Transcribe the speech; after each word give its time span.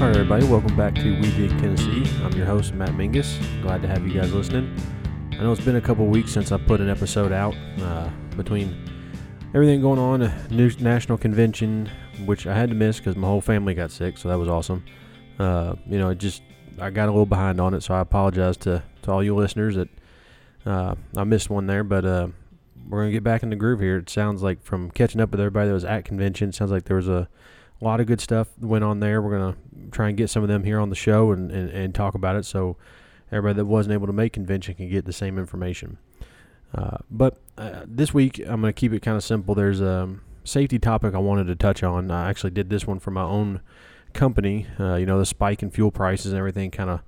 All 0.00 0.06
right, 0.06 0.14
everybody, 0.14 0.46
welcome 0.46 0.76
back 0.76 0.94
to 0.94 1.20
We 1.20 1.28
Dig 1.32 1.50
Tennessee. 1.58 2.08
I'm 2.22 2.32
your 2.34 2.46
host, 2.46 2.72
Matt 2.72 2.90
Mingus. 2.90 3.36
Glad 3.62 3.82
to 3.82 3.88
have 3.88 4.06
you 4.06 4.14
guys 4.14 4.32
listening. 4.32 4.72
I 5.32 5.38
know 5.38 5.50
it's 5.50 5.60
been 5.60 5.74
a 5.74 5.80
couple 5.80 6.06
weeks 6.06 6.30
since 6.30 6.52
I 6.52 6.56
put 6.56 6.80
an 6.80 6.88
episode 6.88 7.32
out 7.32 7.56
uh, 7.82 8.08
between 8.36 8.80
everything 9.54 9.80
going 9.80 9.98
on, 9.98 10.22
a 10.22 10.48
new 10.50 10.70
national 10.78 11.18
convention, 11.18 11.90
which 12.26 12.46
I 12.46 12.54
had 12.54 12.68
to 12.68 12.76
miss 12.76 12.98
because 12.98 13.16
my 13.16 13.26
whole 13.26 13.40
family 13.40 13.74
got 13.74 13.90
sick, 13.90 14.18
so 14.18 14.28
that 14.28 14.38
was 14.38 14.48
awesome. 14.48 14.84
Uh, 15.36 15.74
you 15.84 15.98
know, 15.98 16.10
it 16.10 16.18
just 16.18 16.42
I 16.80 16.90
got 16.90 17.08
a 17.08 17.10
little 17.10 17.26
behind 17.26 17.60
on 17.60 17.74
it, 17.74 17.82
so 17.82 17.92
I 17.92 17.98
apologize 17.98 18.56
to, 18.58 18.84
to 19.02 19.10
all 19.10 19.24
you 19.24 19.34
listeners 19.34 19.74
that 19.74 19.88
uh, 20.64 20.94
I 21.16 21.24
missed 21.24 21.50
one 21.50 21.66
there, 21.66 21.82
but 21.82 22.04
uh, 22.04 22.28
we're 22.88 23.00
gonna 23.00 23.10
get 23.10 23.24
back 23.24 23.42
in 23.42 23.50
the 23.50 23.56
groove 23.56 23.80
here. 23.80 23.96
It 23.96 24.10
sounds 24.10 24.44
like 24.44 24.62
from 24.62 24.92
catching 24.92 25.20
up 25.20 25.32
with 25.32 25.40
everybody 25.40 25.66
that 25.66 25.74
was 25.74 25.84
at 25.84 26.04
convention, 26.04 26.52
sounds 26.52 26.70
like 26.70 26.84
there 26.84 26.98
was 26.98 27.08
a 27.08 27.28
a 27.80 27.84
lot 27.84 28.00
of 28.00 28.06
good 28.06 28.20
stuff 28.20 28.48
went 28.60 28.84
on 28.84 29.00
there. 29.00 29.22
We're 29.22 29.38
gonna 29.38 29.56
try 29.90 30.08
and 30.08 30.16
get 30.16 30.30
some 30.30 30.42
of 30.42 30.48
them 30.48 30.64
here 30.64 30.80
on 30.80 30.90
the 30.90 30.96
show 30.96 31.32
and, 31.32 31.50
and, 31.50 31.70
and 31.70 31.94
talk 31.94 32.14
about 32.14 32.36
it, 32.36 32.44
so 32.44 32.76
everybody 33.30 33.56
that 33.56 33.66
wasn't 33.66 33.92
able 33.92 34.06
to 34.06 34.12
make 34.12 34.32
convention 34.32 34.74
can 34.74 34.88
get 34.88 35.04
the 35.04 35.12
same 35.12 35.38
information. 35.38 35.98
Uh, 36.74 36.98
but 37.10 37.38
uh, 37.56 37.82
this 37.86 38.12
week 38.12 38.38
I'm 38.40 38.60
gonna 38.60 38.72
keep 38.72 38.92
it 38.92 39.00
kind 39.00 39.16
of 39.16 39.24
simple. 39.24 39.54
There's 39.54 39.80
a 39.80 40.16
safety 40.44 40.78
topic 40.78 41.14
I 41.14 41.18
wanted 41.18 41.46
to 41.46 41.54
touch 41.54 41.82
on. 41.82 42.10
I 42.10 42.28
actually 42.28 42.50
did 42.50 42.70
this 42.70 42.86
one 42.86 42.98
for 42.98 43.10
my 43.10 43.22
own 43.22 43.60
company. 44.12 44.66
Uh, 44.78 44.96
you 44.96 45.06
know, 45.06 45.18
the 45.18 45.26
spike 45.26 45.62
in 45.62 45.70
fuel 45.70 45.90
prices 45.90 46.32
and 46.32 46.38
everything 46.38 46.70
kind 46.70 46.90
of 46.90 47.00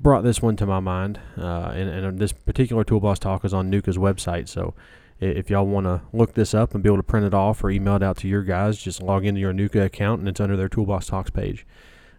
brought 0.00 0.24
this 0.24 0.40
one 0.42 0.56
to 0.56 0.66
my 0.66 0.80
mind. 0.80 1.20
Uh, 1.36 1.72
and, 1.74 1.88
and 1.88 2.18
this 2.18 2.32
particular 2.32 2.84
toolbox 2.84 3.18
talk 3.18 3.44
is 3.44 3.52
on 3.52 3.70
NUCA's 3.70 3.98
website, 3.98 4.48
so 4.48 4.74
if 5.20 5.48
y'all 5.50 5.66
want 5.66 5.86
to 5.86 6.02
look 6.12 6.34
this 6.34 6.54
up 6.54 6.74
and 6.74 6.82
be 6.82 6.88
able 6.88 6.98
to 6.98 7.02
print 7.02 7.26
it 7.26 7.34
off 7.34 7.64
or 7.64 7.70
email 7.70 7.96
it 7.96 8.02
out 8.02 8.18
to 8.18 8.28
your 8.28 8.42
guys, 8.42 8.78
just 8.78 9.02
log 9.02 9.24
into 9.24 9.40
your 9.40 9.52
NUCA 9.52 9.84
account 9.84 10.20
and 10.20 10.28
it's 10.28 10.40
under 10.40 10.56
their 10.56 10.68
Toolbox 10.68 11.06
Talks 11.06 11.30
page. 11.30 11.66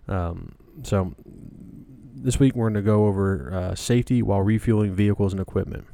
Um, 0.07 0.55
so 0.83 1.13
this 2.15 2.39
week 2.39 2.55
we're 2.55 2.69
going 2.69 2.73
to 2.75 2.81
go 2.81 3.05
over 3.05 3.53
uh, 3.53 3.75
safety 3.75 4.21
while 4.21 4.41
refueling 4.41 4.93
vehicles 4.93 5.33
and 5.33 5.41
equipment. 5.41 5.85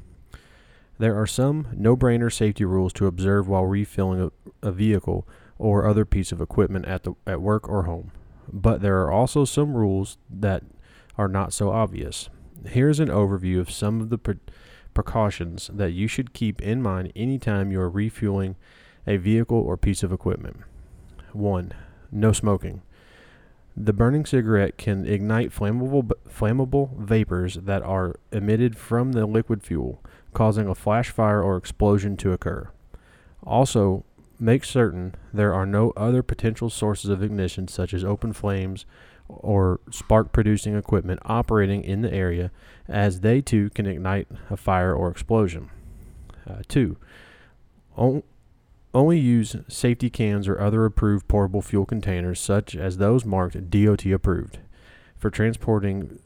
There 1.00 1.20
are 1.20 1.28
some 1.28 1.68
no-brainer 1.76 2.32
safety 2.32 2.64
rules 2.64 2.94
to 2.94 3.08
observe 3.08 3.48
while 3.48 3.66
refilling 3.66 4.22
a, 4.22 4.68
a 4.68 4.72
vehicle 4.72 5.28
or 5.58 5.86
other 5.86 6.06
piece 6.06 6.32
of 6.32 6.40
equipment 6.40 6.86
at 6.86 7.04
the 7.04 7.14
at 7.28 7.42
work 7.42 7.68
or 7.68 7.84
home, 7.84 8.12
but 8.52 8.82
there 8.82 9.02
are 9.02 9.12
also 9.12 9.44
some 9.44 9.76
rules 9.76 10.18
that 10.30 10.64
are 11.18 11.28
not 11.28 11.54
so 11.54 11.72
obvious. 11.72 12.30
Here's 12.66 13.00
an 13.00 13.10
overview 13.10 13.60
of 13.60 13.72
some 13.72 14.02
of 14.02 14.10
the 14.10 14.18
precautions 14.94 15.70
that 15.74 15.92
you 15.92 16.08
should 16.08 16.34
keep 16.34 16.62
in 16.62 16.82
mind 16.82 17.12
anytime 17.16 17.72
you 17.72 17.80
are 17.82 17.90
refueling 17.90 18.56
a 19.06 19.18
vehicle 19.18 19.58
or 19.58 19.78
piece 19.78 20.04
of 20.04 20.12
equipment. 20.12 20.58
1. 21.34 21.74
No 22.12 22.32
smoking. 22.32 22.82
The 23.76 23.94
burning 23.94 24.26
cigarette 24.26 24.78
can 24.78 25.08
ignite 25.08 25.50
flammable 25.50 26.12
flammable 26.30 26.96
vapors 26.96 27.56
that 27.56 27.82
are 27.82 28.20
emitted 28.32 28.78
from 28.78 29.14
the 29.14 29.26
liquid 29.26 29.64
fuel, 29.64 30.04
causing 30.34 30.68
a 30.68 30.76
flash 30.76 31.10
fire 31.10 31.42
or 31.42 31.58
explosion 31.58 32.16
to 32.18 32.34
occur. 32.34 32.70
Also, 33.44 34.06
make 34.40 34.64
certain 34.64 35.16
there 35.34 35.54
are 35.54 35.66
no 35.66 35.92
other 35.98 36.22
potential 36.22 36.70
sources 36.70 37.10
of 37.10 37.24
ignition 37.24 37.68
such 37.68 37.94
as 37.94 38.04
open 38.04 38.32
flames 38.32 38.86
or 39.28 39.80
spark 39.90 40.32
producing 40.32 40.76
equipment 40.76 41.20
operating 41.26 41.84
in 41.84 42.02
the 42.02 42.14
area, 42.14 42.52
as 42.88 43.22
they 43.22 43.42
too 43.42 43.70
can 43.72 43.86
ignite 43.86 44.28
a 44.50 44.58
fire 44.58 44.94
or 44.94 45.10
explosion. 45.10 45.70
Uh, 46.50 46.62
two, 46.68 46.98
on, 47.96 48.24
only 48.94 49.20
use 49.20 49.56
safety 49.68 50.10
cans 50.10 50.48
or 50.48 50.60
other 50.60 50.86
approved 50.86 51.28
portable 51.28 51.62
fuel 51.62 51.86
containers, 51.86 52.40
such 52.40 52.76
as 52.76 52.98
those 52.98 53.26
marked 53.26 53.70
DOT 53.70 54.06
approved, 54.08 54.60
for 55.18 55.30
transporting, 55.30 56.20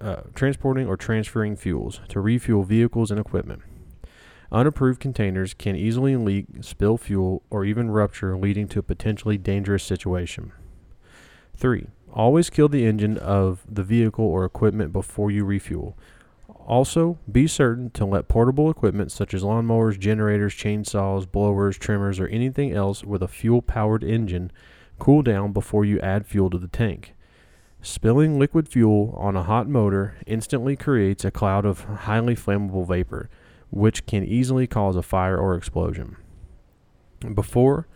uh, 0.00 0.22
transporting 0.34 0.86
or 0.86 0.96
transferring 0.96 1.56
fuels 1.56 2.00
to 2.08 2.20
refuel 2.20 2.62
vehicles 2.62 3.10
and 3.10 3.18
equipment. 3.18 3.62
Unapproved 4.52 5.00
containers 5.00 5.54
can 5.54 5.74
easily 5.74 6.14
leak, 6.14 6.44
spill 6.60 6.98
fuel, 6.98 7.42
or 7.48 7.64
even 7.64 7.90
rupture, 7.90 8.36
leading 8.36 8.68
to 8.68 8.78
a 8.78 8.82
potentially 8.82 9.38
dangerous 9.38 9.82
situation. 9.82 10.52
3. 11.62 11.86
Always 12.12 12.50
kill 12.50 12.68
the 12.68 12.84
engine 12.84 13.16
of 13.16 13.64
the 13.70 13.84
vehicle 13.84 14.24
or 14.24 14.44
equipment 14.44 14.92
before 14.92 15.30
you 15.30 15.44
refuel. 15.44 15.96
Also, 16.66 17.18
be 17.30 17.46
certain 17.46 17.88
to 17.90 18.04
let 18.04 18.26
portable 18.26 18.68
equipment 18.68 19.12
such 19.12 19.32
as 19.32 19.44
lawnmowers, 19.44 19.96
generators, 19.96 20.54
chainsaws, 20.54 21.30
blowers, 21.30 21.78
trimmers, 21.78 22.18
or 22.18 22.26
anything 22.26 22.72
else 22.72 23.04
with 23.04 23.22
a 23.22 23.28
fuel 23.28 23.62
powered 23.62 24.02
engine 24.02 24.50
cool 24.98 25.22
down 25.22 25.52
before 25.52 25.84
you 25.84 26.00
add 26.00 26.26
fuel 26.26 26.50
to 26.50 26.58
the 26.58 26.66
tank. 26.66 27.14
Spilling 27.80 28.40
liquid 28.40 28.68
fuel 28.68 29.14
on 29.16 29.36
a 29.36 29.44
hot 29.44 29.68
motor 29.68 30.16
instantly 30.26 30.74
creates 30.74 31.24
a 31.24 31.30
cloud 31.30 31.64
of 31.64 31.84
highly 31.84 32.34
flammable 32.34 32.86
vapor, 32.88 33.30
which 33.70 34.04
can 34.06 34.24
easily 34.24 34.66
cause 34.66 34.96
a 34.96 35.02
fire 35.02 35.38
or 35.38 35.54
explosion. 35.54 36.16
Before 37.32 37.86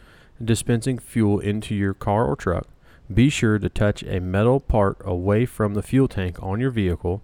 dispensing 0.43 0.99
fuel 0.99 1.41
into 1.41 1.75
your 1.75 1.95
car 1.95 2.27
or 2.27 2.37
truck, 2.37 2.69
be 3.13 3.31
sure 3.31 3.59
to 3.59 3.69
touch 3.69 4.03
a 4.03 4.21
metal 4.21 4.61
part 4.61 4.99
away 5.05 5.47
from 5.47 5.75
the 5.75 5.83
fuel 5.83 6.09
tank 6.09 6.43
on 6.43 6.61
your 6.61 6.71
vehicle 6.71 7.23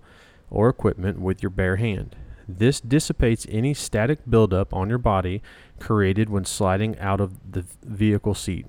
or 0.51 0.69
equipment 0.69 1.21
with 1.21 1.43
your 1.43 1.51
bare 1.51 1.77
hand. 1.77 2.17
This 2.49 2.81
dissipates 2.81 3.47
any 3.49 3.75
static 3.75 4.21
buildup 4.29 4.75
on 4.75 4.89
your 4.89 4.99
body 4.99 5.43
created 5.81 6.29
when 6.29 6.45
sliding 6.45 6.99
out 6.99 7.21
of 7.21 7.53
the 7.53 7.65
vehicle 7.83 8.35
seat. 8.35 8.67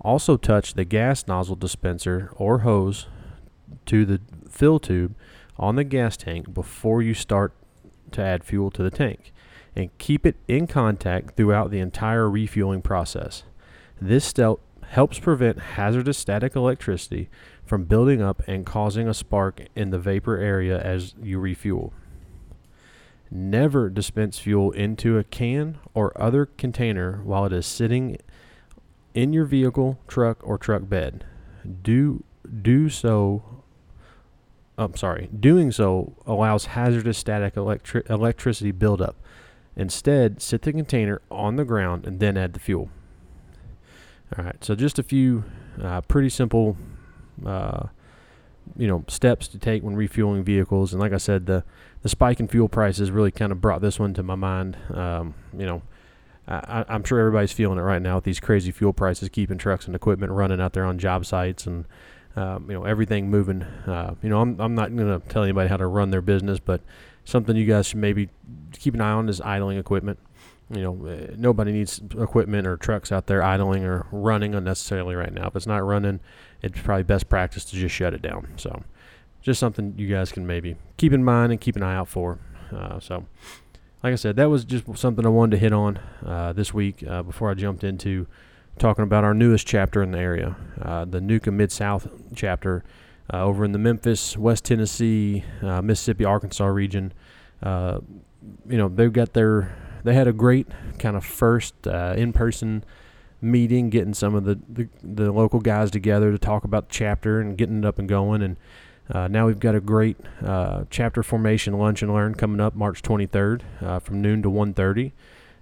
Also, 0.00 0.36
touch 0.36 0.74
the 0.74 0.84
gas 0.84 1.26
nozzle 1.26 1.56
dispenser 1.56 2.32
or 2.36 2.60
hose 2.60 3.06
to 3.86 4.04
the 4.04 4.20
fill 4.48 4.78
tube 4.78 5.14
on 5.58 5.76
the 5.76 5.84
gas 5.84 6.16
tank 6.16 6.52
before 6.52 7.02
you 7.02 7.14
start 7.14 7.52
to 8.10 8.22
add 8.22 8.44
fuel 8.44 8.70
to 8.70 8.82
the 8.82 8.90
tank 8.90 9.32
and 9.74 9.96
keep 9.98 10.26
it 10.26 10.36
in 10.48 10.66
contact 10.66 11.36
throughout 11.36 11.70
the 11.70 11.78
entire 11.78 12.28
refueling 12.28 12.82
process. 12.82 13.44
This 14.00 14.24
step 14.24 14.58
helps 14.92 15.18
prevent 15.18 15.58
hazardous 15.58 16.18
static 16.18 16.54
electricity 16.54 17.30
from 17.64 17.84
building 17.84 18.20
up 18.20 18.42
and 18.46 18.66
causing 18.66 19.08
a 19.08 19.14
spark 19.14 19.62
in 19.74 19.88
the 19.88 19.98
vapor 19.98 20.36
area 20.36 20.78
as 20.78 21.14
you 21.22 21.38
refuel. 21.38 21.94
Never 23.30 23.88
dispense 23.88 24.38
fuel 24.38 24.70
into 24.72 25.16
a 25.16 25.24
can 25.24 25.78
or 25.94 26.12
other 26.20 26.44
container 26.44 27.22
while 27.24 27.46
it 27.46 27.54
is 27.54 27.64
sitting 27.64 28.18
in 29.14 29.32
your 29.32 29.46
vehicle, 29.46 29.98
truck, 30.08 30.46
or 30.46 30.58
truck 30.58 30.86
bed. 30.90 31.24
Do 31.82 32.22
do 32.60 32.90
so 32.90 33.62
I'm 34.76 34.94
sorry, 34.96 35.30
doing 35.38 35.72
so 35.72 36.12
allows 36.26 36.66
hazardous 36.66 37.16
static 37.16 37.54
electri- 37.54 38.08
electricity 38.10 38.72
buildup. 38.72 39.16
Instead, 39.74 40.42
sit 40.42 40.60
the 40.60 40.72
container 40.72 41.22
on 41.30 41.56
the 41.56 41.64
ground 41.64 42.06
and 42.06 42.20
then 42.20 42.36
add 42.36 42.52
the 42.52 42.60
fuel. 42.60 42.90
All 44.38 44.44
right, 44.44 44.64
so 44.64 44.74
just 44.74 44.98
a 44.98 45.02
few 45.02 45.44
uh, 45.82 46.00
pretty 46.02 46.30
simple, 46.30 46.76
uh, 47.44 47.88
you 48.76 48.86
know, 48.86 49.04
steps 49.08 49.46
to 49.48 49.58
take 49.58 49.82
when 49.82 49.94
refueling 49.94 50.42
vehicles. 50.42 50.92
And 50.92 51.00
like 51.00 51.12
I 51.12 51.18
said, 51.18 51.44
the 51.46 51.64
the 52.02 52.08
spike 52.08 52.40
in 52.40 52.48
fuel 52.48 52.68
prices 52.68 53.10
really 53.10 53.30
kind 53.30 53.52
of 53.52 53.60
brought 53.60 53.82
this 53.82 53.98
one 53.98 54.14
to 54.14 54.22
my 54.22 54.34
mind. 54.34 54.78
Um, 54.92 55.34
you 55.56 55.66
know, 55.66 55.82
I, 56.48 56.84
am 56.88 57.04
sure 57.04 57.18
everybody's 57.18 57.52
feeling 57.52 57.78
it 57.78 57.82
right 57.82 58.00
now 58.00 58.16
with 58.16 58.24
these 58.24 58.40
crazy 58.40 58.70
fuel 58.70 58.94
prices, 58.94 59.28
keeping 59.28 59.58
trucks 59.58 59.86
and 59.86 59.94
equipment 59.94 60.32
running 60.32 60.60
out 60.60 60.72
there 60.72 60.84
on 60.84 60.98
job 60.98 61.26
sites 61.26 61.66
and 61.66 61.84
um, 62.34 62.70
you 62.70 62.74
know 62.74 62.84
everything 62.84 63.28
moving. 63.28 63.62
Uh, 63.62 64.14
you 64.22 64.30
know, 64.30 64.40
I'm 64.40 64.58
I'm 64.58 64.74
not 64.74 64.96
going 64.96 65.20
to 65.20 65.28
tell 65.28 65.42
anybody 65.42 65.68
how 65.68 65.76
to 65.76 65.86
run 65.86 66.10
their 66.10 66.22
business, 66.22 66.58
but 66.58 66.80
something 67.24 67.54
you 67.54 67.66
guys 67.66 67.88
should 67.88 67.98
maybe 67.98 68.30
keep 68.72 68.94
an 68.94 69.02
eye 69.02 69.12
on 69.12 69.28
is 69.28 69.42
idling 69.42 69.76
equipment 69.76 70.18
you 70.72 70.82
know, 70.82 71.06
uh, 71.06 71.34
nobody 71.36 71.70
needs 71.72 72.00
equipment 72.18 72.66
or 72.66 72.76
trucks 72.76 73.12
out 73.12 73.26
there 73.26 73.42
idling 73.42 73.84
or 73.84 74.06
running 74.10 74.54
unnecessarily 74.54 75.14
right 75.14 75.32
now. 75.32 75.48
If 75.48 75.56
it's 75.56 75.66
not 75.66 75.84
running, 75.84 76.20
it's 76.62 76.80
probably 76.80 77.02
best 77.02 77.28
practice 77.28 77.64
to 77.66 77.76
just 77.76 77.94
shut 77.94 78.14
it 78.14 78.22
down. 78.22 78.48
So, 78.56 78.82
just 79.42 79.60
something 79.60 79.94
you 79.98 80.08
guys 80.08 80.32
can 80.32 80.46
maybe 80.46 80.76
keep 80.96 81.12
in 81.12 81.22
mind 81.24 81.52
and 81.52 81.60
keep 81.60 81.76
an 81.76 81.82
eye 81.82 81.96
out 81.96 82.08
for. 82.08 82.38
Uh, 82.74 83.00
so, 83.00 83.26
like 84.02 84.12
I 84.12 84.16
said, 84.16 84.36
that 84.36 84.48
was 84.48 84.64
just 84.64 84.96
something 84.96 85.26
I 85.26 85.28
wanted 85.28 85.52
to 85.52 85.58
hit 85.58 85.72
on 85.72 85.98
uh, 86.24 86.52
this 86.52 86.72
week 86.72 87.04
uh, 87.06 87.22
before 87.22 87.50
I 87.50 87.54
jumped 87.54 87.84
into 87.84 88.26
talking 88.78 89.04
about 89.04 89.24
our 89.24 89.34
newest 89.34 89.66
chapter 89.66 90.02
in 90.02 90.12
the 90.12 90.18
area, 90.18 90.56
uh, 90.80 91.04
the 91.04 91.20
NUCA 91.20 91.52
Mid 91.52 91.70
South 91.70 92.08
chapter 92.34 92.82
uh, 93.32 93.42
over 93.42 93.64
in 93.64 93.72
the 93.72 93.78
Memphis, 93.78 94.36
West 94.38 94.64
Tennessee, 94.64 95.44
Mississippi, 95.60 96.24
Arkansas 96.24 96.66
region. 96.66 97.12
you 97.62 98.00
know, 98.66 98.88
they've 98.88 99.12
got 99.12 99.34
their 99.34 99.76
they 100.04 100.14
had 100.14 100.26
a 100.26 100.32
great 100.32 100.66
kind 100.98 101.16
of 101.16 101.24
first 101.24 101.86
uh, 101.86 102.14
in-person 102.16 102.84
meeting, 103.40 103.90
getting 103.90 104.14
some 104.14 104.34
of 104.34 104.44
the, 104.44 104.58
the, 104.68 104.88
the 105.02 105.32
local 105.32 105.60
guys 105.60 105.90
together 105.90 106.30
to 106.30 106.38
talk 106.38 106.64
about 106.64 106.88
the 106.88 106.94
chapter 106.94 107.40
and 107.40 107.58
getting 107.58 107.78
it 107.78 107.84
up 107.84 107.98
and 107.98 108.08
going. 108.08 108.42
And 108.42 108.56
uh, 109.10 109.28
now 109.28 109.46
we've 109.46 109.58
got 109.58 109.74
a 109.74 109.80
great 109.80 110.16
uh, 110.44 110.84
chapter 110.90 111.22
formation 111.22 111.76
lunch 111.78 112.02
and 112.02 112.12
learn 112.12 112.34
coming 112.34 112.60
up 112.60 112.74
March 112.74 113.02
23rd 113.02 113.62
uh, 113.82 113.98
from 113.98 114.22
noon 114.22 114.42
to 114.42 114.48
1:30 114.48 115.12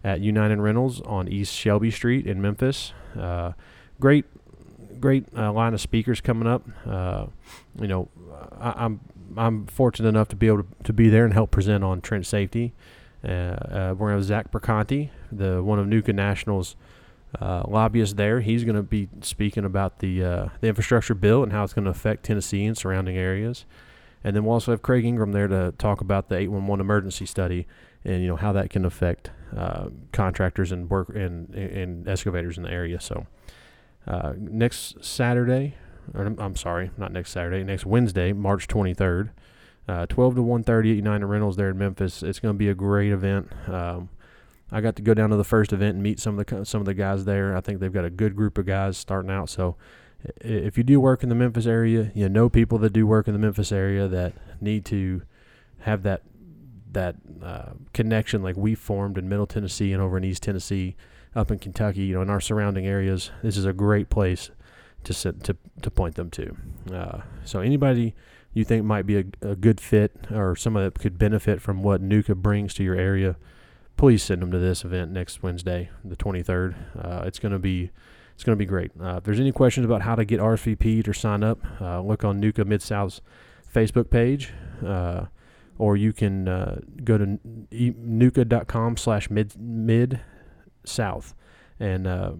at 0.04 0.20
United 0.20 0.58
Rentals 0.58 1.00
on 1.02 1.28
East 1.28 1.54
Shelby 1.54 1.90
Street 1.90 2.26
in 2.26 2.40
Memphis. 2.40 2.92
Uh, 3.19 3.52
great 3.98 4.26
great 5.00 5.25
uh, 5.37 5.50
line 5.52 5.72
of 5.72 5.81
speakers 5.81 6.20
coming 6.20 6.46
up. 6.46 6.62
Uh, 6.87 7.26
you 7.81 7.88
know, 7.88 8.08
I, 8.58 8.84
am 8.84 9.00
I'm, 9.37 9.38
I'm 9.38 9.66
fortunate 9.66 10.08
enough 10.08 10.28
to 10.28 10.37
be 10.37 10.46
able 10.46 10.64
to, 10.64 10.69
to 10.84 10.92
be 10.92 11.08
there 11.08 11.25
and 11.25 11.32
help 11.32 11.50
present 11.50 11.82
on 11.82 12.02
trench 12.02 12.26
safety. 12.26 12.75
We're 13.22 13.94
going 13.94 14.11
to 14.11 14.14
have 14.17 14.25
Zach 14.25 14.50
Perconti, 14.50 15.11
the 15.31 15.62
one 15.62 15.78
of 15.78 15.87
NUCA 15.87 16.14
National's 16.14 16.76
uh, 17.40 17.62
lobbyist 17.69 18.17
there. 18.17 18.40
He's 18.40 18.64
going 18.64 18.76
to 18.76 18.82
be 18.82 19.08
speaking 19.20 19.64
about 19.64 20.00
the 20.00 20.25
uh, 20.25 20.49
the 20.61 20.69
infrastructure 20.69 21.14
bill 21.14 21.43
and 21.43 21.52
how 21.52 21.64
it's 21.64 21.72
going 21.72 21.84
to 21.84 21.90
affect 21.90 22.25
Tennessee 22.25 22.64
and 22.64 22.76
surrounding 22.76 23.17
areas. 23.17 23.64
And 24.22 24.37
then 24.37 24.44
we'll 24.44 24.55
also 24.55 24.72
have 24.72 24.82
Craig 24.82 25.05
Ingram 25.05 25.32
there 25.32 25.49
to 25.49 25.72
talk 25.78 26.00
about 26.00 26.28
the 26.28 26.37
811 26.37 26.81
emergency 26.84 27.25
study 27.25 27.67
and 28.05 28.22
you 28.22 28.28
know 28.28 28.37
how 28.37 28.52
that 28.52 28.70
can 28.70 28.84
affect 28.84 29.31
uh, 29.56 29.88
contractors 30.12 30.73
and 30.73 30.88
work 30.88 31.08
and, 31.11 31.55
and 31.55 32.08
excavators 32.08 32.56
in 32.56 32.64
the 32.64 32.70
area. 32.70 33.00
So 33.00 33.26
uh, 34.06 34.32
next 34.37 35.05
Saturday, 35.05 35.75
or 36.14 36.26
I'm 36.38 36.56
sorry, 36.56 36.90
not 36.96 37.12
next 37.12 37.31
Saturday, 37.31 37.62
next 37.64 37.87
Wednesday, 37.87 38.32
March 38.32 38.69
23rd, 38.69 39.31
uh, 39.88 40.06
12 40.06 40.36
to 40.36 40.42
1:30 40.42 40.90
at 40.90 40.96
United 40.96 41.26
Rentals 41.26 41.56
there 41.56 41.70
in 41.70 41.78
Memphis. 41.78 42.22
It's 42.22 42.40
going 42.40 42.54
to 42.54 42.58
be 42.58 42.68
a 42.68 42.74
great 42.74 43.12
event. 43.12 43.50
Um, 43.68 44.08
I 44.72 44.80
got 44.80 44.96
to 44.96 45.02
go 45.02 45.14
down 45.14 45.30
to 45.30 45.36
the 45.36 45.44
first 45.44 45.72
event 45.72 45.94
and 45.94 46.02
meet 46.02 46.20
some 46.20 46.38
of 46.38 46.46
the 46.46 46.64
some 46.64 46.80
of 46.80 46.86
the 46.86 46.94
guys 46.94 47.24
there. 47.24 47.56
I 47.56 47.60
think 47.60 47.80
they've 47.80 47.92
got 47.92 48.04
a 48.04 48.10
good 48.10 48.36
group 48.36 48.58
of 48.58 48.66
guys 48.66 48.96
starting 48.96 49.30
out. 49.30 49.50
So 49.50 49.76
if 50.40 50.76
you 50.76 50.84
do 50.84 51.00
work 51.00 51.22
in 51.22 51.28
the 51.28 51.34
Memphis 51.34 51.66
area, 51.66 52.12
you 52.14 52.28
know 52.28 52.48
people 52.48 52.78
that 52.78 52.92
do 52.92 53.06
work 53.06 53.26
in 53.26 53.32
the 53.32 53.38
Memphis 53.38 53.72
area 53.72 54.06
that 54.08 54.34
need 54.60 54.84
to 54.86 55.22
have 55.80 56.02
that 56.02 56.22
that 56.92 57.16
uh, 57.42 57.72
connection 57.92 58.42
like 58.42 58.56
we 58.56 58.74
formed 58.74 59.16
in 59.16 59.28
Middle 59.28 59.46
Tennessee 59.46 59.92
and 59.92 60.02
over 60.02 60.18
in 60.18 60.24
East 60.24 60.42
Tennessee, 60.42 60.96
up 61.34 61.50
in 61.50 61.58
Kentucky, 61.58 62.02
you 62.02 62.14
know, 62.14 62.22
in 62.22 62.30
our 62.30 62.40
surrounding 62.40 62.86
areas. 62.86 63.30
This 63.42 63.56
is 63.56 63.64
a 63.64 63.72
great 63.72 64.08
place 64.08 64.50
to 65.04 65.12
sit, 65.12 65.42
to 65.44 65.56
to 65.82 65.90
point 65.90 66.14
them 66.14 66.30
to. 66.30 66.56
Uh, 66.92 67.20
so 67.44 67.60
anybody 67.60 68.14
you 68.52 68.64
think 68.64 68.85
might 68.85 69.06
be 69.06 69.19
a, 69.19 69.25
a 69.43 69.56
good 69.56 69.81
fit 69.81 70.26
or 70.31 70.56
someone 70.56 70.85
that 70.85 70.99
could 70.99 71.19
benefit 71.19 71.61
from 71.61 71.82
what 71.82 72.02
NUCA 72.02 72.37
brings 72.37 72.75
to 72.75 72.82
your 72.82 72.97
area, 72.97 73.37
please 73.97 74.23
send 74.23 74.43
them 74.43 74.50
to 74.50 74.58
this 74.58 74.85
event 74.85 75.12
next 75.12 75.43
Wednesday, 75.43 75.91
the 76.05 76.17
23rd. 76.17 76.75
Uh, 76.99 77.23
it's 77.26 77.38
going 77.38 77.52
to 77.52 77.58
be 77.58 77.91
it's 78.35 78.43
going 78.43 78.56
to 78.56 78.58
be 78.58 78.67
great. 78.67 78.91
Uh, 78.99 79.17
if 79.19 79.25
there's 79.25 79.38
any 79.38 79.52
questions 79.52 79.85
about 79.85 80.00
how 80.00 80.14
to 80.14 80.25
get 80.25 80.41
RSVP'd 80.41 81.06
or 81.06 81.12
sign 81.12 81.44
up, 81.44 81.61
uh, 81.79 82.00
look 82.00 82.25
on 82.25 82.41
NUCA 82.41 82.64
Mid 82.64 82.81
South's 82.81 83.20
Facebook 83.73 84.08
page, 84.08 84.55
uh, 84.85 85.26
or 85.76 85.94
you 85.94 86.14
can 86.14 86.49
uh, 86.49 86.81
go 87.05 87.19
to 87.19 87.38
nuca.com/slash 87.70 89.29
mid 89.29 89.61
mid 89.61 90.20
south, 90.85 91.35
and 91.79 92.06
uh, 92.06 92.32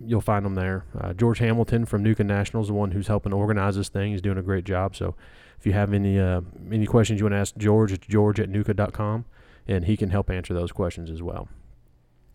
you'll 0.00 0.22
find 0.22 0.46
them 0.46 0.54
there. 0.54 0.86
George 1.14 1.40
Hamilton 1.40 1.84
from 1.84 2.02
NUCA 2.02 2.24
National 2.24 2.62
is 2.62 2.68
the 2.68 2.74
one 2.74 2.92
who's 2.92 3.08
helping 3.08 3.34
organize 3.34 3.76
this 3.76 3.90
thing. 3.90 4.12
He's 4.12 4.22
doing 4.22 4.38
a 4.38 4.42
great 4.42 4.64
job. 4.64 4.96
So 4.96 5.14
if 5.64 5.66
you 5.66 5.72
have 5.72 5.94
any 5.94 6.18
any 6.18 6.84
questions 6.84 7.20
you 7.20 7.24
want 7.24 7.32
to 7.32 7.38
ask 7.38 7.56
George, 7.56 7.90
it's 7.90 8.06
george 8.06 8.38
at 8.38 8.50
nuca.com 8.50 9.24
and 9.66 9.86
he 9.86 9.96
can 9.96 10.10
help 10.10 10.28
answer 10.30 10.52
those 10.52 10.72
questions 10.72 11.10
as 11.10 11.22
well. 11.22 11.48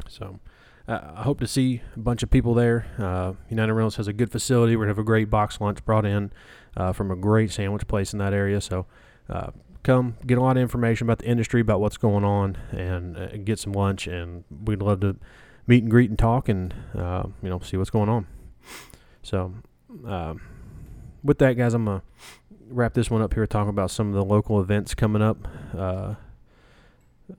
So 0.08 0.40
uh, 0.88 1.00
I 1.18 1.22
hope 1.24 1.40
to 1.42 1.48
see 1.48 1.82
a 1.96 2.00
bunch 2.00 2.24
of 2.24 2.32
people 2.32 2.54
there. 2.54 2.88
Uh, 2.98 3.34
United 3.50 3.74
Rentals 3.74 3.98
has 3.98 4.08
a 4.08 4.14
good 4.14 4.32
facility. 4.32 4.76
We're 4.76 4.86
going 4.86 4.96
to 4.96 5.00
have 5.00 5.00
a 5.00 5.04
great 5.04 5.30
box 5.30 5.62
lunch 5.62 5.84
brought 5.86 6.06
in 6.06 6.32
uh, 6.76 6.94
from 6.94 7.12
a 7.12 7.16
great 7.16 7.52
sandwich 7.52 7.88
place 7.88 8.14
in 8.14 8.20
that 8.20 8.34
area. 8.34 8.60
So 8.62 8.88
uh, 9.30 9.52
come 9.84 10.18
get 10.26 10.38
a 10.38 10.42
lot 10.42 10.58
of 10.58 10.62
information 10.64 11.06
about 11.06 11.20
the 11.20 11.28
industry, 11.28 11.62
about 11.62 11.80
what's 11.82 11.98
going 11.98 12.24
on, 12.24 12.58
and 12.72 13.16
uh, 13.16 13.28
get 13.38 13.60
some 13.60 13.74
lunch. 13.74 14.08
And 14.08 14.44
we'd 14.50 14.82
love 14.82 15.02
to 15.02 15.18
meet 15.68 15.84
and 15.84 15.92
greet 15.92 16.10
and 16.10 16.18
talk 16.18 16.50
and, 16.50 16.74
uh, 16.98 17.24
you 17.44 17.50
know, 17.50 17.60
see 17.60 17.78
what's 17.78 17.92
going 17.92 18.10
on. 18.10 18.26
So 19.22 19.54
with 21.24 21.38
that, 21.40 21.54
guys, 21.54 21.76
I'm 21.76 21.86
to 21.86 22.02
wrap 22.70 22.94
this 22.94 23.10
one 23.10 23.22
up 23.22 23.34
here 23.34 23.46
talking 23.46 23.70
about 23.70 23.92
some 23.92 24.08
of 24.08 24.14
the 24.14 24.24
local 24.24 24.62
events 24.62 24.96
coming 24.96 25.22
up. 25.22 25.48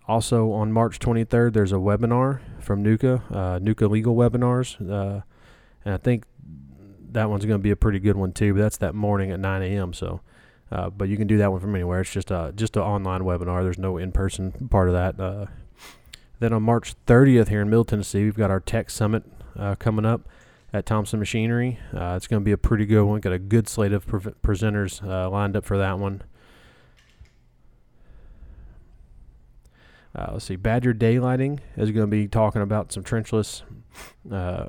Also 0.06 0.52
on 0.52 0.72
March 0.72 0.98
23rd, 0.98 1.52
there's 1.52 1.72
a 1.72 1.76
webinar 1.76 2.40
from 2.60 2.82
NUCA, 2.82 3.22
uh, 3.30 3.58
NUCA 3.58 3.90
Legal 3.90 4.14
Webinars, 4.14 4.76
uh, 4.80 5.22
and 5.84 5.94
I 5.94 5.96
think 5.96 6.24
that 7.12 7.28
one's 7.28 7.44
going 7.44 7.58
to 7.58 7.62
be 7.62 7.70
a 7.70 7.76
pretty 7.76 7.98
good 7.98 8.16
one 8.16 8.32
too. 8.32 8.54
But 8.54 8.60
that's 8.60 8.76
that 8.78 8.94
morning 8.94 9.30
at 9.30 9.40
9 9.40 9.62
a.m. 9.62 9.92
So, 9.92 10.20
uh, 10.70 10.90
but 10.90 11.08
you 11.08 11.16
can 11.16 11.26
do 11.26 11.38
that 11.38 11.50
one 11.50 11.60
from 11.60 11.74
anywhere. 11.74 12.00
It's 12.02 12.12
just 12.12 12.30
a 12.30 12.52
just 12.54 12.76
an 12.76 12.82
online 12.82 13.22
webinar. 13.22 13.62
There's 13.62 13.78
no 13.78 13.96
in-person 13.96 14.68
part 14.70 14.88
of 14.88 14.94
that. 14.94 15.20
Uh, 15.20 15.46
then 16.38 16.52
on 16.52 16.62
March 16.62 16.94
30th 17.06 17.48
here 17.48 17.60
in 17.60 17.68
Middle 17.68 17.84
Tennessee, 17.84 18.24
we've 18.24 18.36
got 18.36 18.50
our 18.50 18.60
Tech 18.60 18.90
Summit 18.90 19.24
uh, 19.58 19.74
coming 19.74 20.06
up 20.06 20.28
at 20.72 20.86
Thompson 20.86 21.18
Machinery. 21.18 21.78
Uh, 21.94 22.14
it's 22.16 22.26
going 22.26 22.40
to 22.40 22.44
be 22.44 22.52
a 22.52 22.58
pretty 22.58 22.86
good 22.86 23.04
one. 23.04 23.20
Got 23.20 23.32
a 23.32 23.38
good 23.38 23.68
slate 23.68 23.92
of 23.92 24.06
pre- 24.06 24.20
presenters 24.20 25.02
lined 25.02 25.56
up 25.56 25.64
for 25.64 25.78
that 25.78 25.98
one. 25.98 26.22
Uh, 30.14 30.30
let's 30.32 30.44
see, 30.44 30.56
Badger 30.56 30.92
Daylighting 30.92 31.60
is 31.76 31.90
going 31.92 32.06
to 32.06 32.10
be 32.10 32.26
talking 32.26 32.62
about 32.62 32.92
some 32.92 33.04
trenchless 33.04 33.62
uh, 34.30 34.66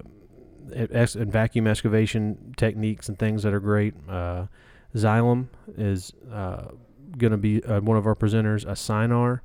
ex- 0.71 1.15
and 1.15 1.31
vacuum 1.31 1.65
excavation 1.65 2.53
techniques 2.57 3.09
and 3.09 3.17
things 3.17 3.41
that 3.43 3.53
are 3.53 3.59
great. 3.59 3.95
Uh, 4.07 4.45
Xylem 4.95 5.47
is 5.77 6.13
uh, 6.31 6.67
going 7.17 7.31
to 7.31 7.37
be 7.37 7.63
uh, 7.63 7.81
one 7.81 7.97
of 7.97 8.05
our 8.05 8.15
presenters. 8.15 8.65
A 8.65 8.73
Sinar, 8.73 9.39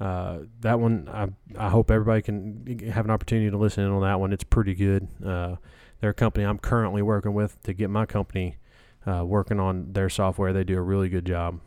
uh, 0.00 0.38
that 0.60 0.80
one 0.80 1.08
I, 1.12 1.28
I 1.58 1.68
hope 1.68 1.90
everybody 1.90 2.22
can 2.22 2.90
have 2.90 3.04
an 3.04 3.10
opportunity 3.10 3.50
to 3.50 3.58
listen 3.58 3.84
in 3.84 3.90
on 3.90 4.00
that 4.02 4.20
one. 4.20 4.32
It's 4.32 4.44
pretty 4.44 4.74
good. 4.74 5.06
they're 5.20 5.58
a 6.10 6.14
company 6.14 6.44
I'm 6.44 6.58
currently 6.58 7.02
working 7.02 7.34
with 7.34 7.62
to 7.62 7.72
get 7.72 7.90
my 7.90 8.06
company 8.06 8.56
working 9.06 9.60
on 9.60 9.92
their 9.92 10.08
software. 10.08 10.52
They 10.52 10.64
do 10.64 10.76
a 10.76 10.82
really 10.82 11.08
good 11.08 11.26
job. 11.26 11.60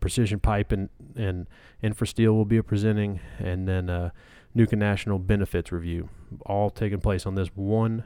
Precision 0.00 0.40
Pipe 0.40 0.72
and 0.72 0.88
and 1.16 1.46
Infrasteel 1.82 2.32
will 2.32 2.44
be 2.44 2.60
presenting, 2.62 3.20
and 3.38 3.66
then 3.66 3.90
uh, 3.90 4.10
NUCA 4.56 4.76
National 4.76 5.18
Benefits 5.18 5.72
Review, 5.72 6.08
all 6.46 6.70
taking 6.70 7.00
place 7.00 7.26
on 7.26 7.34
this 7.34 7.48
one 7.54 8.04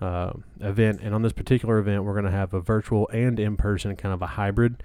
uh, 0.00 0.32
event. 0.60 1.00
And 1.02 1.14
on 1.14 1.22
this 1.22 1.32
particular 1.32 1.78
event, 1.78 2.04
we're 2.04 2.12
going 2.12 2.24
to 2.24 2.30
have 2.30 2.54
a 2.54 2.60
virtual 2.60 3.08
and 3.08 3.38
in 3.40 3.56
person 3.56 3.96
kind 3.96 4.12
of 4.12 4.22
a 4.22 4.26
hybrid 4.26 4.82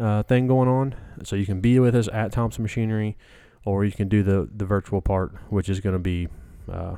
uh, 0.00 0.22
thing 0.22 0.46
going 0.46 0.68
on. 0.68 0.94
So 1.24 1.36
you 1.36 1.46
can 1.46 1.60
be 1.60 1.78
with 1.78 1.94
us 1.94 2.08
at 2.12 2.32
Thompson 2.32 2.62
Machinery, 2.62 3.16
or 3.64 3.84
you 3.84 3.92
can 3.92 4.08
do 4.08 4.22
the, 4.22 4.48
the 4.54 4.64
virtual 4.64 5.00
part, 5.00 5.34
which 5.50 5.68
is 5.68 5.80
going 5.80 5.94
to 5.94 6.00
be 6.00 6.28
uh, 6.70 6.96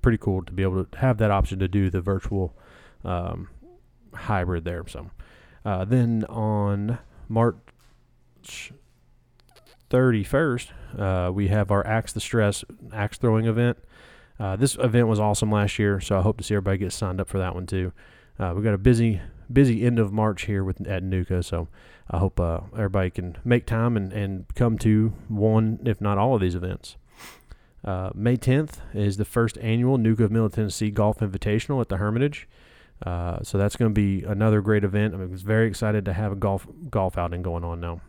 pretty 0.00 0.18
cool 0.18 0.42
to 0.44 0.52
be 0.52 0.62
able 0.62 0.84
to 0.84 0.98
have 0.98 1.18
that 1.18 1.30
option 1.30 1.58
to 1.58 1.68
do 1.68 1.90
the 1.90 2.00
virtual 2.00 2.56
um, 3.04 3.48
hybrid 4.14 4.64
there. 4.64 4.84
So 4.86 5.10
uh, 5.64 5.84
then 5.84 6.24
on 6.24 6.98
March 7.28 8.72
31st, 9.90 10.68
uh, 10.98 11.32
we 11.32 11.48
have 11.48 11.70
our 11.70 11.86
Axe 11.86 12.12
the 12.12 12.20
Stress 12.20 12.64
axe 12.92 13.18
throwing 13.18 13.46
event. 13.46 13.78
Uh, 14.38 14.56
this 14.56 14.76
event 14.76 15.06
was 15.06 15.20
awesome 15.20 15.52
last 15.52 15.78
year, 15.78 16.00
so 16.00 16.18
I 16.18 16.22
hope 16.22 16.38
to 16.38 16.44
see 16.44 16.54
everybody 16.54 16.78
get 16.78 16.92
signed 16.92 17.20
up 17.20 17.28
for 17.28 17.38
that 17.38 17.54
one 17.54 17.66
too. 17.66 17.92
Uh, 18.38 18.52
we've 18.54 18.64
got 18.64 18.74
a 18.74 18.78
busy, 18.78 19.20
busy 19.52 19.84
end 19.84 19.98
of 19.98 20.12
March 20.12 20.46
here 20.46 20.64
with 20.64 20.84
at 20.86 21.02
NUCA, 21.02 21.44
so 21.44 21.68
I 22.10 22.18
hope 22.18 22.40
uh, 22.40 22.60
everybody 22.72 23.10
can 23.10 23.36
make 23.44 23.66
time 23.66 23.96
and, 23.96 24.12
and 24.12 24.46
come 24.54 24.78
to 24.78 25.12
one, 25.28 25.80
if 25.84 26.00
not 26.00 26.18
all 26.18 26.34
of 26.34 26.40
these 26.40 26.54
events. 26.54 26.96
Uh, 27.84 28.10
May 28.14 28.36
10th 28.36 28.78
is 28.94 29.16
the 29.16 29.24
first 29.24 29.58
annual 29.58 29.98
NUCA 29.98 30.20
of 30.20 30.30
Middle 30.30 30.50
Tennessee 30.50 30.90
Golf 30.90 31.18
Invitational 31.18 31.80
at 31.80 31.88
the 31.88 31.96
Hermitage. 31.96 32.48
Uh, 33.04 33.42
so 33.42 33.58
that's 33.58 33.74
going 33.74 33.90
to 33.90 33.94
be 33.94 34.22
another 34.24 34.60
great 34.60 34.84
event. 34.84 35.14
I'm 35.14 35.36
very 35.36 35.66
excited 35.66 36.04
to 36.04 36.12
have 36.12 36.32
a 36.32 36.36
golf 36.36 36.66
golf 36.88 37.18
outing 37.18 37.42
going 37.42 37.64
on 37.64 37.80
now. 37.80 38.00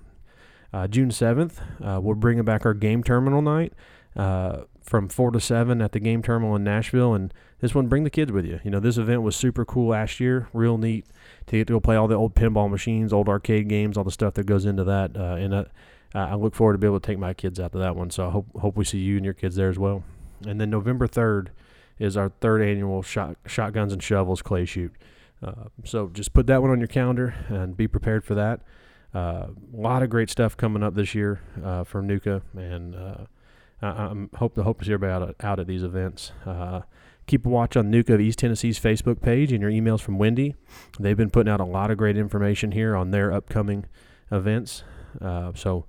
Uh, 0.72 0.88
June 0.88 1.10
7th, 1.10 1.60
uh, 1.84 2.00
we're 2.02 2.16
bringing 2.16 2.46
back 2.46 2.66
our 2.66 2.74
game 2.74 3.04
terminal 3.04 3.42
night 3.42 3.74
uh, 4.16 4.64
from 4.82 5.08
4 5.08 5.32
to 5.32 5.40
7 5.40 5.82
at 5.82 5.92
the 5.92 6.00
game 6.00 6.22
terminal 6.24 6.56
in 6.56 6.64
Nashville. 6.64 7.14
And 7.14 7.34
this 7.60 7.76
one, 7.76 7.88
bring 7.88 8.04
the 8.04 8.10
kids 8.10 8.32
with 8.32 8.46
you. 8.46 8.60
You 8.64 8.72
know, 8.72 8.80
this 8.80 8.98
event 8.98 9.22
was 9.22 9.36
super 9.36 9.66
cool 9.66 9.90
last 9.90 10.20
year, 10.20 10.48
real 10.52 10.78
neat 10.78 11.06
to 11.48 11.58
get 11.58 11.68
to 11.68 11.74
go 11.74 11.80
play 11.80 11.96
all 11.96 12.08
the 12.08 12.16
old 12.16 12.36
pinball 12.36 12.70
machines, 12.70 13.14
old 13.14 13.30
arcade 13.30 13.68
games, 13.68 13.98
all 13.98 14.04
the 14.04 14.12
stuff 14.12 14.34
that 14.36 14.46
goes 14.46 14.66
into 14.66 14.84
that. 14.84 15.16
Uh, 15.16 15.36
and 15.36 15.68
uh, 16.16 16.20
I 16.20 16.36
look 16.36 16.56
forward 16.56 16.74
to 16.74 16.78
be 16.78 16.88
able 16.88 17.00
to 17.00 17.06
take 17.06 17.18
my 17.18 17.34
kids 17.34 17.60
out 17.60 17.72
to 17.74 17.78
that 17.80 17.96
one. 17.96 18.10
So 18.10 18.28
I 18.28 18.30
hope, 18.32 18.48
hope 18.60 18.76
we 18.76 18.86
see 18.86 19.00
you 19.00 19.16
and 19.18 19.26
your 19.26 19.34
kids 19.34 19.56
there 19.56 19.70
as 19.70 19.80
well. 19.80 20.04
And 20.46 20.60
then 20.60 20.70
November 20.70 21.08
3rd 21.08 21.48
is 22.00 22.18
our 22.18 22.30
third 22.42 22.62
annual 22.62 23.02
shot, 23.02 23.38
Shotguns 23.46 23.94
and 23.94 24.02
Shovels 24.02 24.42
clay 24.42 24.66
shoot. 24.66 24.94
Uh, 25.42 25.70
so 25.84 26.10
just 26.10 26.34
put 26.34 26.48
that 26.48 26.62
one 26.62 26.72
on 26.72 26.80
your 26.80 26.88
calendar 26.88 27.36
and 27.50 27.76
be 27.76 27.88
prepared 27.88 28.24
for 28.24 28.36
that. 28.36 28.62
Uh, 29.14 29.48
a 29.50 29.78
lot 29.78 30.02
of 30.02 30.10
great 30.10 30.30
stuff 30.30 30.58
coming 30.58 30.82
up 30.82 30.96
this 30.96 31.14
year 31.14 31.42
uh, 31.64 31.84
from 31.84 32.08
NUCA, 32.08 32.42
and 32.56 32.96
uh, 32.96 33.26
I, 33.82 34.06
am 34.06 34.30
hope 34.36 34.56
to 34.56 34.64
hope 34.64 34.80
to 34.80 34.86
see 34.86 34.94
everybody 34.94 35.32
out 35.32 35.36
out 35.42 35.60
at 35.60 35.68
these 35.68 35.84
events. 35.84 36.32
Keep 37.26 37.46
a 37.46 37.50
watch 37.50 37.78
on 37.78 37.90
NUCA 37.90 38.16
of 38.16 38.22
East 38.22 38.40
Tennessee's 38.40 38.80
Facebook 38.80 39.22
page 39.22 39.52
and 39.54 39.62
your 39.62 39.72
emails 39.72 40.02
from 40.02 40.18
Wendy. 40.18 40.56
They've 41.00 41.16
been 41.16 41.30
putting 41.30 41.52
out 41.52 41.62
a 41.62 41.66
lot 41.66 41.90
of 41.90 41.98
great 41.98 42.18
information 42.18 42.74
here 42.74 42.96
on 42.96 43.12
their 43.12 43.32
upcoming 43.32 43.86
events. 44.30 44.84
Uh, 45.22 45.54
so 45.56 45.86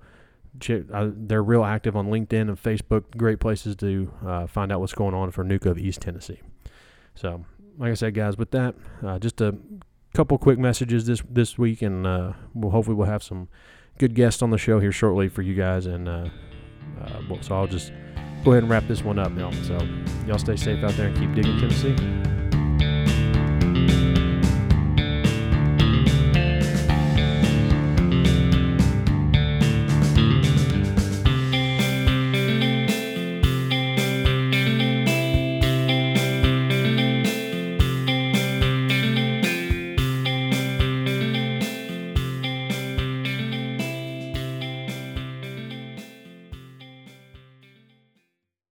they're 0.59 1.43
real 1.43 1.63
active 1.63 1.95
on 1.95 2.07
LinkedIn 2.07 2.41
and 2.41 2.61
Facebook. 2.61 3.03
Great 3.17 3.39
places 3.39 3.75
to 3.77 4.11
uh, 4.25 4.47
find 4.47 4.71
out 4.71 4.79
what's 4.79 4.93
going 4.93 5.13
on 5.13 5.31
for 5.31 5.43
NUCA 5.43 5.67
of 5.67 5.77
East 5.77 6.01
Tennessee. 6.01 6.41
So, 7.15 7.45
like 7.77 7.91
I 7.91 7.95
said, 7.95 8.13
guys, 8.13 8.37
with 8.37 8.51
that, 8.51 8.75
just 9.19 9.41
a 9.41 9.57
couple 10.15 10.37
quick 10.37 10.57
messages 10.57 11.05
this 11.05 11.21
this 11.29 11.57
week, 11.57 11.81
and 11.81 12.07
uh, 12.07 12.33
we'll 12.53 12.71
hopefully 12.71 12.95
we'll 12.95 13.07
have 13.07 13.21
some 13.21 13.49
good 13.99 14.15
guests 14.15 14.41
on 14.41 14.49
the 14.49 14.57
show 14.57 14.79
here 14.79 14.91
shortly 14.91 15.29
for 15.29 15.41
you 15.41 15.53
guys. 15.53 15.85
And 15.85 16.09
uh, 16.09 16.29
uh, 17.01 17.41
so 17.41 17.55
I'll 17.55 17.67
just 17.67 17.91
go 18.43 18.51
ahead 18.51 18.63
and 18.63 18.69
wrap 18.69 18.87
this 18.87 19.03
one 19.03 19.19
up 19.19 19.31
now. 19.31 19.51
So 19.63 19.77
y'all 20.25 20.39
stay 20.39 20.55
safe 20.55 20.83
out 20.83 20.93
there 20.93 21.07
and 21.07 21.17
keep 21.17 21.33
digging 21.35 21.59
Tennessee. 21.59 22.34